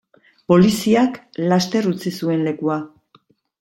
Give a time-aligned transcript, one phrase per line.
[0.51, 1.21] Poliziak
[1.53, 2.83] laster utzi zuen lekua.